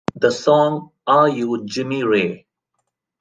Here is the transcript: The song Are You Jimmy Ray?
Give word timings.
The 0.15 0.31
song 0.31 0.93
Are 1.05 1.29
You 1.29 1.63
Jimmy 1.65 2.03
Ray? 2.03 2.47